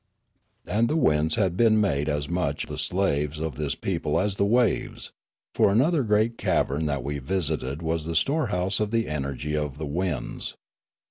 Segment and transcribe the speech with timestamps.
[0.65, 4.45] And the winds had been made as much the slaves of this people as the
[4.45, 5.11] waves;
[5.53, 9.85] for another great cavern that we visited was the storehouse of the energy of the
[9.85, 10.55] winds.